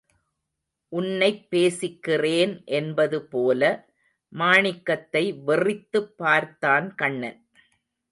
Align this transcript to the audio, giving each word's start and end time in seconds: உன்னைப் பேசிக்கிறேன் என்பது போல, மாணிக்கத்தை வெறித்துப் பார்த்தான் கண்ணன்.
உன்னைப் 0.91 1.47
பேசிக்கிறேன் 1.51 2.65
என்பது 2.65 3.25
போல, 3.25 3.61
மாணிக்கத்தை 4.33 5.33
வெறித்துப் 5.33 6.17
பார்த்தான் 6.17 6.95
கண்ணன். 6.95 7.39